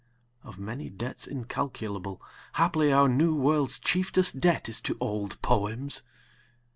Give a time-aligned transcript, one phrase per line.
[0.43, 2.23] (Of many debts incalculable,
[2.55, 6.01] Haply our New World's chieftest debt is to old poems.)